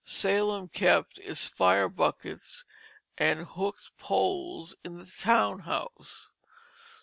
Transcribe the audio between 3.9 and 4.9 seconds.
poles"